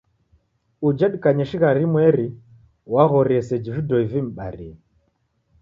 [0.87, 2.27] Uja dikanye shighadi imweri
[2.93, 4.71] waghorie seji vidoi vim'barie.